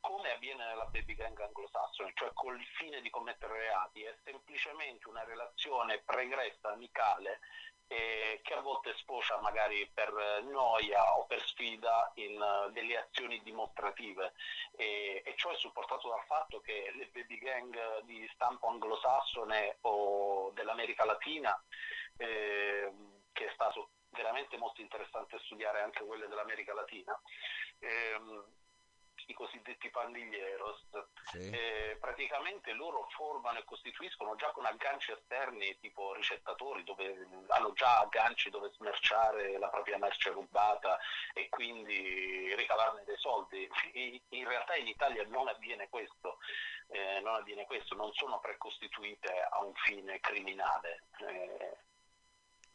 come 0.00 0.32
avviene 0.32 0.66
nella 0.66 0.86
baby 0.86 1.14
gang 1.14 1.38
anglosassone, 1.40 2.12
cioè 2.14 2.32
con 2.32 2.58
il 2.58 2.66
fine 2.76 3.00
di 3.00 3.10
commettere 3.10 3.58
reati, 3.58 4.02
è 4.02 4.14
semplicemente 4.24 5.08
una 5.08 5.24
relazione 5.24 6.00
pregressa, 6.00 6.70
amicale, 6.70 7.40
eh, 7.92 8.40
che 8.42 8.54
a 8.54 8.60
volte 8.60 8.94
sfocia 8.96 9.38
magari 9.40 9.86
per 9.92 10.10
noia 10.44 11.16
o 11.18 11.26
per 11.26 11.44
sfida 11.46 12.10
in 12.14 12.40
uh, 12.40 12.70
delle 12.72 12.96
azioni 12.96 13.42
dimostrative 13.42 14.32
e, 14.76 15.22
e 15.24 15.34
ciò 15.36 15.50
è 15.50 15.56
supportato 15.56 16.08
dal 16.08 16.24
fatto 16.24 16.60
che 16.60 16.90
le 16.96 17.10
baby 17.12 17.38
gang 17.38 18.00
di 18.04 18.26
stampo 18.32 18.68
anglosassone 18.68 19.76
o 19.82 20.50
dell'America 20.54 21.04
Latina 21.04 21.54
eh, 22.16 22.90
che 23.32 23.46
è 23.46 23.50
stato 23.52 23.90
veramente 24.10 24.56
molto 24.56 24.80
interessante 24.80 25.38
studiare 25.40 25.82
anche 25.82 26.04
quelle 26.04 26.28
dell'America 26.28 26.72
Latina. 26.72 27.18
Ehm, 27.80 28.44
i 29.26 29.34
cosiddetti 29.34 29.90
pandilleros, 29.90 30.86
sì. 31.30 31.50
eh, 31.50 31.96
praticamente 32.00 32.72
loro 32.72 33.06
formano 33.10 33.58
e 33.58 33.64
costituiscono 33.64 34.34
già 34.36 34.50
con 34.50 34.64
agganci 34.64 35.12
esterni 35.12 35.78
tipo 35.80 36.14
ricettatori 36.14 36.84
dove 36.84 37.26
hanno 37.48 37.72
già 37.72 38.00
agganci 38.00 38.50
dove 38.50 38.70
smerciare 38.74 39.58
la 39.58 39.68
propria 39.68 39.98
merce 39.98 40.30
rubata 40.30 40.98
e 41.32 41.48
quindi 41.48 42.54
ricavarne 42.54 43.04
dei 43.04 43.16
soldi. 43.16 43.68
In 43.92 44.46
realtà 44.46 44.76
in 44.76 44.88
Italia 44.88 45.24
non 45.26 45.48
avviene 45.48 45.88
questo, 45.88 46.38
eh, 46.88 47.20
non 47.20 47.34
avviene 47.34 47.66
questo, 47.66 47.94
non 47.94 48.12
sono 48.12 48.40
precostituite 48.40 49.32
a 49.50 49.62
un 49.62 49.72
fine 49.74 50.20
criminale. 50.20 51.04
Eh, 51.18 51.76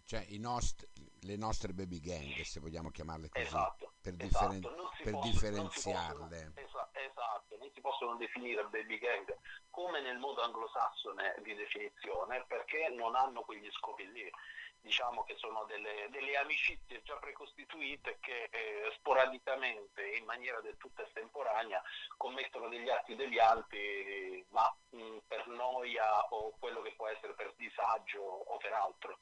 cioè 0.08 0.26
nost- 0.40 0.88
le 1.24 1.36
nostre 1.36 1.74
baby 1.74 2.00
gang, 2.00 2.42
se 2.42 2.62
vogliamo 2.62 2.90
chiamarle 2.90 3.28
così, 3.28 3.46
esatto, 3.46 3.92
per, 4.02 4.16
esatto. 4.18 4.56
differen- 4.56 4.62
per 5.04 5.12
possono, 5.12 5.32
differenziarle. 5.32 6.44
Non 6.44 6.54
possono, 6.54 6.90
esatto, 6.94 7.58
non 7.60 7.70
si 7.74 7.82
possono 7.82 8.16
definire 8.16 8.66
baby 8.68 8.98
gang 9.00 9.38
come 9.70 10.00
nel 10.02 10.18
modo 10.18 10.42
anglosassone 10.44 11.36
di 11.44 11.54
definizione 11.56 12.46
perché 12.48 12.88
non 12.90 13.16
hanno 13.16 13.42
quegli 13.42 13.70
scopi 13.72 14.10
lì. 14.12 14.32
Diciamo 14.80 15.24
che 15.24 15.36
sono 15.36 15.66
delle, 15.66 16.08
delle 16.12 16.38
amicizie 16.38 17.02
già 17.04 17.16
precostituite 17.16 18.20
che 18.22 18.44
eh, 18.44 18.90
sporadicamente 18.96 20.16
in 20.16 20.24
maniera 20.24 20.62
del 20.62 20.78
tutto 20.78 21.04
estemporanea 21.04 21.82
commettono 22.16 22.70
degli 22.70 22.88
atti 22.88 23.16
devianti, 23.16 24.46
ma 24.50 24.74
mh, 24.92 25.18
per 25.28 25.48
noia 25.48 26.28
o 26.30 26.54
quello 26.58 26.82
che 26.84 26.94
può 26.96 27.08
essere 27.08 27.34
per 27.34 27.54
disagio 27.58 28.22
o 28.22 28.56
per 28.58 28.72
altro 28.72 29.18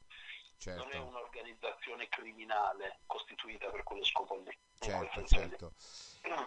certo. 0.74 0.84
non 0.84 0.92
è 0.92 0.98
un'organizzazione 0.98 2.08
criminale 2.10 3.02
costituita 3.06 3.70
per 3.70 3.84
quello 3.84 4.04
scopo 4.04 4.38
lì. 4.38 4.58
Certo, 4.80 5.26
certo. 5.26 5.74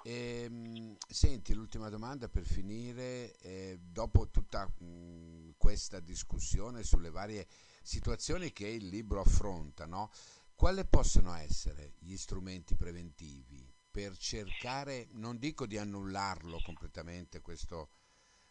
E, 0.02 0.42
ehm, 0.44 0.96
senti, 1.08 1.54
l'ultima 1.54 1.88
domanda 1.88 2.28
per 2.28 2.44
finire, 2.44 3.36
eh, 3.38 3.78
dopo 3.80 4.28
tutta 4.28 4.66
mh, 4.66 5.54
questa 5.56 6.00
discussione 6.00 6.82
sulle 6.82 7.10
varie 7.10 7.46
situazioni 7.82 8.52
che 8.52 8.66
il 8.66 8.88
libro 8.88 9.20
affronta, 9.20 9.86
no? 9.86 10.10
quali 10.54 10.84
possono 10.84 11.34
essere 11.34 11.94
gli 12.00 12.16
strumenti 12.16 12.74
preventivi 12.74 13.72
per 13.90 14.16
cercare, 14.16 15.06
non 15.12 15.38
dico 15.38 15.66
di 15.66 15.78
annullarlo 15.78 16.60
completamente 16.64 17.40
questo, 17.40 17.90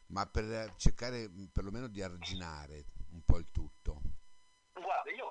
ma 0.07 0.25
per 0.25 0.73
cercare 0.77 1.29
perlomeno 1.51 1.87
di 1.87 2.01
arginare 2.01 2.85
un 3.09 3.21
po' 3.23 3.37
il 3.37 3.51
tutto? 3.51 4.01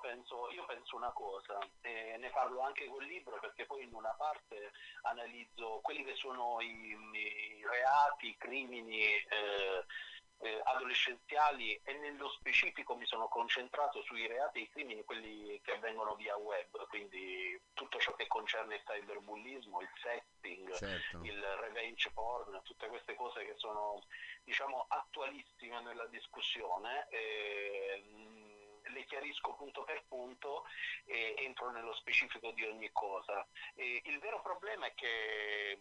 Penso, 0.07 0.49
io 0.53 0.65
penso 0.67 0.95
una 0.95 1.11
cosa, 1.11 1.59
e 1.81 2.17
ne 2.17 2.31
parlo 2.31 2.61
anche 2.61 2.87
col 2.87 3.05
libro 3.05 3.41
perché 3.41 3.67
poi 3.67 3.83
in 3.83 3.93
una 3.93 4.15
parte 4.17 4.71
analizzo 5.03 5.81
quelli 5.83 6.05
che 6.05 6.15
sono 6.15 6.61
i, 6.61 6.97
i 7.13 7.67
reati, 7.67 8.29
i 8.29 8.37
crimini 8.37 9.03
eh, 9.03 9.85
eh, 10.39 10.61
adolescenziali 10.63 11.81
e 11.83 11.95
nello 11.95 12.29
specifico 12.29 12.95
mi 12.95 13.05
sono 13.05 13.27
concentrato 13.27 14.01
sui 14.03 14.29
reati 14.29 14.61
e 14.61 14.63
i 14.63 14.71
crimini, 14.71 15.03
quelli 15.03 15.61
che 15.61 15.73
avvengono 15.73 16.15
via 16.15 16.37
web, 16.37 16.87
quindi 16.87 17.61
tutto 17.73 17.99
ciò 17.99 18.15
che 18.15 18.29
concerne 18.29 18.77
il 18.77 18.83
cyberbullismo, 18.85 19.81
il 19.81 19.91
setting, 20.01 20.73
certo. 20.73 21.25
il 21.25 21.43
revenge 21.43 22.13
porn, 22.13 22.61
tutte 22.63 22.87
queste 22.87 23.17
cose 23.17 23.45
che 23.45 23.55
sono 23.57 24.05
diciamo 24.45 24.85
attualissime 24.89 25.81
nella 25.83 26.07
discussione. 26.07 27.09
Eh, 27.09 28.45
le 28.97 29.05
chiarisco 29.05 29.55
punto 29.55 29.85
per 29.85 30.05
punto 30.09 30.65
e 31.05 31.35
entro 31.39 31.71
nello 31.71 31.95
specifico 31.95 32.51
di 32.53 32.65
ogni 32.65 32.91
cosa. 32.93 33.47
E 33.75 34.03
il 34.05 34.19
vero 34.19 34.41
problema 34.41 34.87
è 34.87 34.95
che 34.95 35.79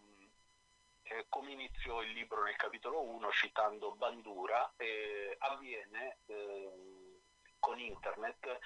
eh, 1.04 1.26
come 1.30 1.52
inizio 1.52 2.02
il 2.02 2.12
libro 2.12 2.44
nel 2.44 2.56
capitolo 2.56 3.02
1 3.02 3.32
citando 3.32 3.96
Bandura, 3.96 4.74
eh, 4.78 5.36
avviene 5.40 6.18
eh, 6.26 7.20
con 7.60 7.80
internet 7.80 8.60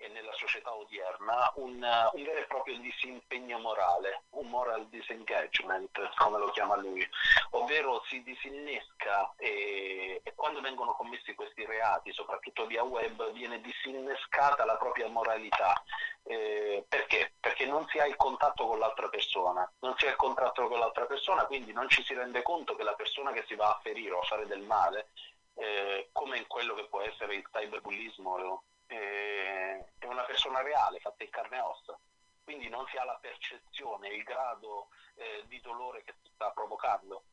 e 0.00 0.08
nella 0.08 0.32
società 0.32 0.74
odierna 0.74 1.52
un, 1.56 1.74
un, 1.74 2.24
vero 2.24 2.38
e 2.38 2.46
proprio 2.46 2.78
disimpegno 2.78 3.58
morale, 3.58 4.22
un 4.30 4.48
moral 4.48 4.88
disengagement, 4.88 6.14
come 6.16 6.38
lo 6.38 6.50
chiama 6.50 6.76
lui, 6.76 7.06
ovvero 7.50 8.02
si 8.08 8.22
disinnesca 8.22 9.34
e, 9.36 10.20
e 10.24 10.34
quando 10.34 10.62
vengono 10.62 10.94
commessi 10.94 11.34
questi 11.34 11.66
reati, 11.66 12.12
soprattutto 12.12 12.66
via 12.66 12.82
web, 12.82 13.30
viene 13.32 13.60
disinnescata 13.60 14.64
la 14.64 14.76
propria 14.76 15.08
moralità. 15.08 15.82
Eh, 16.22 16.84
perché? 16.88 17.32
Perché 17.38 17.66
non 17.66 17.86
si 17.88 17.98
ha 17.98 18.06
il 18.06 18.16
contatto 18.16 18.66
con 18.66 18.78
l'altra 18.78 19.08
persona, 19.08 19.70
non 19.80 19.94
si 19.98 20.06
ha 20.06 20.10
il 20.10 20.16
contatto 20.16 20.66
con 20.66 20.78
l'altra 20.78 21.04
persona, 21.04 21.44
quindi 21.44 21.72
non 21.72 21.88
ci 21.90 22.02
si 22.04 22.14
rende 22.14 22.42
conto 22.42 22.74
che 22.74 22.84
la 22.84 22.94
persona 22.94 23.32
che 23.32 23.44
si 23.46 23.54
va 23.54 23.68
a 23.68 23.80
ferire 23.82 24.14
o 24.14 24.20
a 24.20 24.26
fare 24.26 24.46
del 24.46 24.62
male, 24.62 25.08
eh, 25.56 26.08
come 26.12 26.38
in 26.38 26.46
quello 26.46 26.74
che 26.74 26.86
può 26.86 27.02
essere 27.02 27.34
il 27.34 27.46
cyberbullismo 27.50 28.62
eh, 28.90 29.84
è 29.98 30.06
una 30.06 30.24
persona 30.24 30.62
reale, 30.62 31.00
fatta 31.00 31.24
in 31.24 31.30
carne 31.30 31.56
e 31.56 31.60
ossa, 31.60 31.98
quindi 32.42 32.68
non 32.68 32.86
si 32.88 32.96
ha 32.96 33.04
la 33.04 33.18
percezione, 33.20 34.08
il 34.08 34.22
grado 34.24 34.88
eh, 35.14 35.44
di 35.46 35.60
dolore 35.60 36.02
che 36.02 36.14
si 36.22 36.30
sta 36.34 36.50
provocando. 36.50 37.24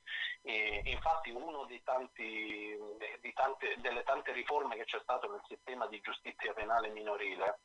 E, 0.43 0.81
infatti 0.85 1.31
tante, 3.37 3.75
delle 3.77 4.03
tante 4.03 4.31
riforme 4.31 4.75
che 4.75 4.85
c'è 4.85 4.99
stato 5.01 5.29
nel 5.29 5.41
sistema 5.47 5.87
di 5.87 6.01
giustizia 6.01 6.53
penale 6.53 6.89
minorile, 6.89 7.59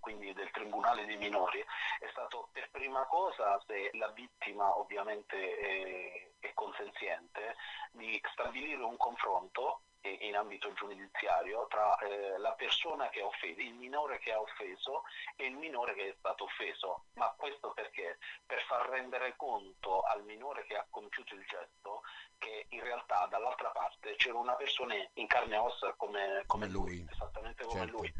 quindi 0.00 0.32
del 0.32 0.50
Tribunale 0.50 1.04
dei 1.04 1.16
minori, 1.16 1.60
è 1.60 2.08
stato 2.10 2.48
per 2.52 2.70
prima 2.70 3.04
cosa, 3.06 3.60
se 3.66 3.90
la 3.94 4.08
vittima 4.08 4.78
ovviamente 4.78 5.56
è, 5.58 6.30
è 6.38 6.54
consenziente, 6.54 7.56
di 7.92 8.20
stabilire 8.32 8.82
un 8.82 8.96
confronto 8.96 9.82
in 10.02 10.36
ambito 10.36 10.72
giudiziario 10.72 11.66
tra 11.68 11.96
eh, 11.98 12.38
la 12.38 12.52
persona 12.52 13.08
che 13.08 13.20
ha 13.20 13.26
offeso, 13.26 13.60
il 13.60 13.74
minore 13.74 14.18
che 14.18 14.32
ha 14.32 14.40
offeso 14.40 15.02
e 15.36 15.46
il 15.46 15.56
minore 15.56 15.94
che 15.94 16.08
è 16.08 16.14
stato 16.18 16.44
offeso. 16.44 17.04
Ma 17.14 17.34
questo 17.36 17.72
perché? 17.72 18.18
Per 18.46 18.60
far 18.62 18.88
rendere 18.88 19.34
conto 19.36 20.02
al 20.02 20.24
minore 20.24 20.64
che 20.64 20.76
ha 20.76 20.86
compiuto 20.88 21.34
il 21.34 21.44
gesto 21.46 22.02
che 22.38 22.66
in 22.70 22.80
realtà 22.80 23.26
dall'altra 23.26 23.70
parte 23.70 24.14
c'era 24.16 24.38
una 24.38 24.54
persona 24.54 24.94
in 25.14 25.26
carne 25.26 25.56
e 25.56 25.58
ossa 25.58 25.92
come, 25.94 26.44
come 26.46 26.68
lui, 26.68 27.04
esattamente 27.10 27.64
come 27.64 27.80
certo. 27.80 27.96
lui. 27.96 28.14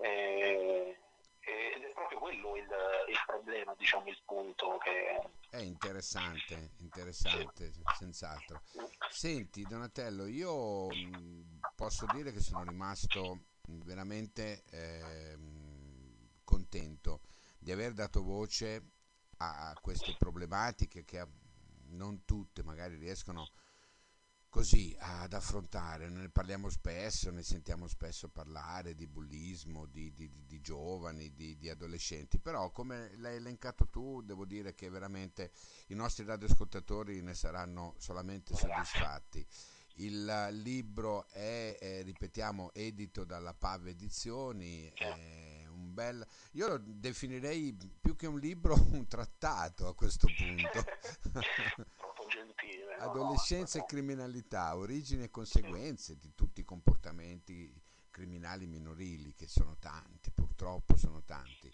Eh, 0.00 0.98
ed 1.46 1.82
è 1.82 1.92
proprio 1.92 2.18
quello 2.18 2.56
il, 2.56 2.62
il 2.62 3.22
problema, 3.26 3.74
diciamo, 3.76 4.08
il 4.08 4.20
punto 4.24 4.78
che... 4.78 5.20
È 5.50 5.60
interessante, 5.60 6.72
interessante, 6.78 7.72
sì. 7.72 7.82
senz'altro. 7.98 8.62
Senti 9.10 9.62
Donatello, 9.62 10.26
io 10.26 10.88
posso 11.76 12.06
dire 12.12 12.32
che 12.32 12.40
sono 12.40 12.64
rimasto 12.64 13.44
veramente 13.66 14.64
eh, 14.70 15.38
contento 16.44 17.20
di 17.58 17.72
aver 17.72 17.92
dato 17.92 18.22
voce 18.22 18.90
a, 19.38 19.72
queste 19.80 20.14
problematiche 20.18 21.04
che 21.04 21.26
non 21.88 22.24
tutte 22.24 22.62
magari 22.62 22.96
riescono 22.96 23.42
a 23.42 23.48
così 24.54 24.94
ad 25.00 25.32
affrontare, 25.32 26.08
ne 26.08 26.28
parliamo 26.28 26.68
spesso, 26.68 27.28
ne 27.32 27.42
sentiamo 27.42 27.88
spesso 27.88 28.28
parlare 28.28 28.94
di 28.94 29.08
bullismo, 29.08 29.86
di, 29.86 30.12
di, 30.12 30.30
di 30.46 30.60
giovani, 30.60 31.34
di, 31.34 31.58
di, 31.58 31.68
adolescenti, 31.68 32.38
però 32.38 32.70
come 32.70 33.16
l'hai 33.16 33.34
elencato 33.34 33.88
tu 33.88 34.22
devo 34.22 34.44
dire 34.44 34.76
che 34.76 34.88
veramente 34.90 35.50
i 35.88 35.94
nostri 35.94 36.24
radioascoltatori 36.24 37.20
ne 37.20 37.34
saranno 37.34 37.96
solamente 37.98 38.54
soddisfatti. 38.54 39.44
Il 39.96 40.48
libro 40.62 41.26
è, 41.30 41.76
è 41.76 42.04
ripetiamo, 42.04 42.72
edito 42.74 43.24
dalla 43.24 43.54
PAV 43.54 43.88
Edizioni, 43.88 44.88
è 44.94 45.53
un 45.94 46.16
bel... 46.16 46.26
Io 46.52 46.68
lo 46.68 46.82
definirei 46.84 47.76
più 48.00 48.16
che 48.16 48.26
un 48.26 48.40
libro 48.40 48.74
un 48.90 49.06
trattato 49.06 49.86
a 49.86 49.94
questo 49.94 50.26
punto. 50.26 50.84
gentile. 52.28 52.96
Adolescenza 52.98 53.78
no? 53.78 53.84
e 53.84 53.86
criminalità, 53.86 54.76
origini 54.76 55.22
e 55.22 55.30
conseguenze 55.30 56.16
di 56.16 56.32
tutti 56.34 56.60
i 56.60 56.64
comportamenti 56.64 57.72
criminali 58.10 58.66
minorili, 58.66 59.34
che 59.34 59.46
sono 59.48 59.76
tanti, 59.78 60.30
purtroppo 60.30 60.96
sono 60.96 61.22
tanti. 61.24 61.70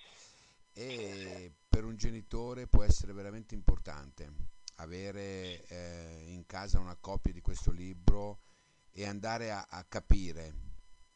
E 0.73 1.53
per 1.69 1.85
un 1.85 1.97
genitore 1.97 2.67
può 2.67 2.83
essere 2.83 3.13
veramente 3.13 3.55
importante 3.55 4.49
avere 4.77 5.67
eh, 5.67 6.25
in 6.29 6.47
casa 6.47 6.79
una 6.79 6.97
copia 6.97 7.33
di 7.33 7.43
questo 7.43 7.71
libro 7.71 8.41
e 8.91 9.07
andare 9.07 9.51
a, 9.51 9.67
a 9.69 9.85
capire 9.85 10.69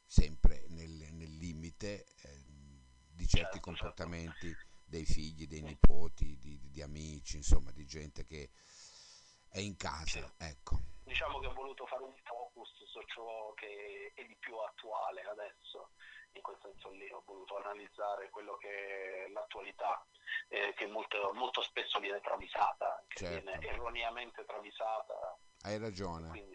sempre 0.05 0.67
nel, 0.69 1.09
nel 1.12 1.37
limite 1.37 2.05
eh, 2.05 2.43
di 3.14 3.27
certi 3.27 3.37
certo, 3.37 3.53
certo. 3.53 3.61
comportamenti 3.61 4.48
certo. 4.48 4.66
dei 4.85 5.05
figli, 5.05 5.46
dei 5.46 5.62
nipoti, 5.62 6.37
di, 6.38 6.59
di, 6.68 6.83
amici, 6.83 7.37
insomma 7.37 7.70
di 7.70 7.87
gente 7.87 8.24
che 8.24 8.50
è 9.48 9.61
in 9.61 9.77
casa, 9.77 10.35
ecco. 10.38 10.81
Diciamo 11.05 11.38
che 11.38 11.46
ho 11.46 11.53
voluto 11.53 11.87
fare 11.87 12.03
un 12.03 12.14
focus 12.24 12.85
su 12.87 13.00
ciò 13.07 13.53
che 13.55 14.12
è 14.14 14.24
di 14.24 14.37
più 14.37 14.57
attuale 14.57 15.22
adesso, 15.22 15.90
in 16.33 16.42
quel 16.42 16.59
senso 16.61 16.90
lì 16.90 17.09
ho 17.11 17.22
voluto 17.24 17.57
analizzare 17.59 18.31
quello 18.31 18.57
che 18.57 19.27
è 19.27 19.29
l'attualità 19.29 20.05
eh, 20.48 20.72
che 20.74 20.87
molto, 20.87 21.33
molto, 21.35 21.62
spesso 21.62 22.00
viene 22.00 22.20
travisata, 22.20 23.03
certo. 23.09 23.50
viene 23.50 23.61
erroneamente 23.66 24.44
travisata. 24.44 25.38
Hai 25.62 25.79
ragione. 25.79 26.29
Quindi, 26.29 26.54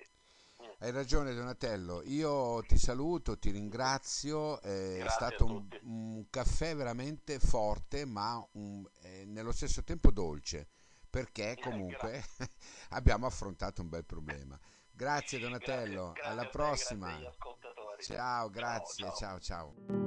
hai 0.81 0.91
ragione 0.91 1.33
Donatello, 1.33 2.01
io 2.05 2.61
ti 2.63 2.77
saluto, 2.77 3.37
ti 3.37 3.51
ringrazio, 3.51 4.61
è 4.61 5.03
stato 5.09 5.45
un, 5.45 5.67
un, 5.81 6.25
caffè 6.29 6.73
veramente 6.73 7.37
forte 7.39 8.05
ma 8.05 8.41
un, 8.53 8.87
eh, 9.01 9.25
nello 9.25 9.51
stesso 9.51 9.83
tempo 9.83 10.09
dolce 10.11 10.67
perché 11.09 11.57
comunque 11.59 12.23
abbiamo 12.91 13.25
affrontato 13.25 13.81
un 13.81 13.89
bel 13.89 14.05
problema. 14.05 14.57
Grazie 14.91 15.39
Donatello, 15.39 16.13
grazie, 16.13 16.21
grazie 16.21 16.31
alla 16.31 16.43
te, 16.43 16.49
prossima. 16.49 17.19
Ciao, 17.99 18.15
ciao, 18.15 18.49
grazie, 18.49 19.11
ciao 19.15 19.39
ciao. 19.39 19.73
ciao. 19.87 19.98